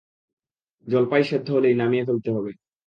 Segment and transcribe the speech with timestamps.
[0.87, 2.51] জলপাই সেদ্ধ হলেই নামিয়ে ফেলতে হবে।